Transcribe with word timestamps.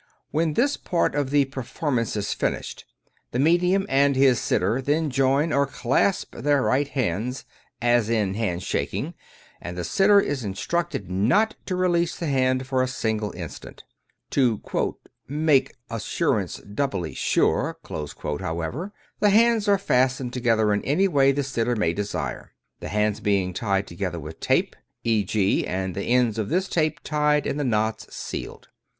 When 0.31 0.55
this 0.55 0.77
part 0.77 1.13
of 1.13 1.29
the 1.29 1.45
performance 1.45 2.15
is 2.15 2.33
finished, 2.33 2.85
the 3.29 3.37
medium 3.37 3.85
and 3.87 4.15
his 4.15 4.39
sitter 4.39 4.81
then 4.81 5.11
join 5.11 5.53
or 5.53 5.67
clasp 5.67 6.35
their 6.35 6.63
right 6.63 6.87
hands 6.87 7.45
(as 7.83 8.09
in 8.09 8.33
handshaking), 8.33 9.13
and 9.61 9.77
the 9.77 9.83
sitter 9.83 10.19
is 10.19 10.43
instructed 10.43 11.11
not 11.11 11.53
to 11.67 11.75
release 11.75 12.15
the 12.17 12.25
hand 12.25 12.65
for 12.65 12.81
a 12.81 12.87
single 12.87 13.31
instant. 13.33 13.83
To 14.31 14.57
'^ 14.57 14.95
make 15.27 15.75
assurance 15.87 16.55
doubly 16.61 17.13
sure," 17.13 17.77
however, 18.39 18.91
the 19.19 19.29
hands 19.29 19.67
are 19.67 19.77
fastened 19.77 20.33
together 20.33 20.73
in 20.73 20.83
any 20.83 21.07
way 21.07 21.31
the 21.31 21.43
sitters 21.43 21.77
may 21.77 21.93
desire; 21.93 22.53
the 22.79 22.89
hands 22.89 23.19
being 23.19 23.53
tied 23.53 23.85
together 23.85 24.19
with 24.19 24.39
tape, 24.39 24.75
e, 25.03 25.23
g,, 25.23 25.67
and 25.67 25.93
the 25.93 26.05
ends 26.05 26.39
of 26.39 26.49
this 26.49 26.67
tape 26.67 27.01
tied 27.03 27.45
and 27.45 27.59
the 27.59 27.63
knots 27.63 28.07
sealed. 28.11 28.67